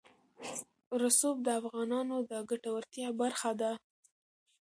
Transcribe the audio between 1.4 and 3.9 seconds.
د افغانانو د ګټورتیا برخه ده.